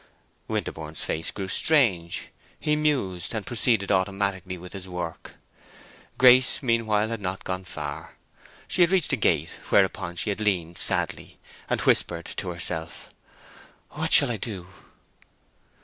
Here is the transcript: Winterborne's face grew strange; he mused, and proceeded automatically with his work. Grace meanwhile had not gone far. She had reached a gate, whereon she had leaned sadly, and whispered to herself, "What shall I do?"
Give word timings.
Winterborne's 0.47 1.03
face 1.03 1.29
grew 1.29 1.47
strange; 1.47 2.29
he 2.59 2.75
mused, 2.75 3.35
and 3.35 3.45
proceeded 3.45 3.91
automatically 3.91 4.57
with 4.57 4.73
his 4.73 4.87
work. 4.87 5.35
Grace 6.17 6.63
meanwhile 6.63 7.09
had 7.09 7.21
not 7.21 7.43
gone 7.43 7.63
far. 7.65 8.15
She 8.67 8.81
had 8.81 8.89
reached 8.89 9.13
a 9.13 9.15
gate, 9.15 9.51
whereon 9.69 10.15
she 10.15 10.31
had 10.31 10.41
leaned 10.41 10.79
sadly, 10.79 11.37
and 11.69 11.81
whispered 11.81 12.25
to 12.37 12.49
herself, 12.49 13.11
"What 13.91 14.11
shall 14.11 14.31
I 14.31 14.37
do?" 14.37 14.69